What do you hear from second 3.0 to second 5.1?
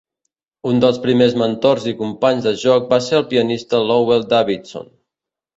ser el pianista Lowell Davidson.